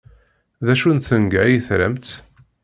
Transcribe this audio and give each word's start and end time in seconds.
D 0.65 0.67
acu 0.73 0.89
n 0.95 0.99
tenga 1.07 1.39
ay 1.43 1.57
tramt? 1.67 2.07